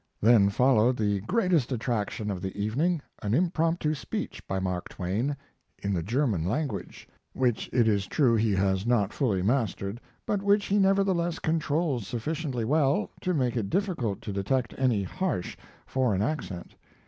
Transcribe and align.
Then 0.19 0.49
followed 0.49 0.97
the 0.97 1.19
greatest 1.21 1.71
attraction 1.71 2.31
of 2.31 2.41
the 2.41 2.57
evening, 2.59 3.03
an 3.21 3.35
impromptu 3.35 3.93
speech 3.93 4.41
by 4.47 4.57
Mark 4.59 4.89
Twain 4.89 5.37
in 5.77 5.93
the 5.93 6.01
German 6.01 6.43
language, 6.43 7.07
which 7.33 7.69
it 7.71 7.87
is 7.87 8.07
true 8.07 8.35
he 8.35 8.53
has 8.55 8.87
not 8.87 9.13
fully 9.13 9.43
mastered, 9.43 10.01
but 10.25 10.41
which 10.41 10.65
he 10.65 10.79
nevertheless 10.79 11.37
controls 11.37 12.07
sufficiently 12.07 12.65
well 12.65 13.11
to 13.21 13.35
make 13.35 13.55
it 13.55 13.69
difficult 13.69 14.21
to 14.23 14.33
detect 14.33 14.73
any 14.75 15.03
harsh 15.03 15.55
foreign 15.85 16.23
accent. 16.23 16.73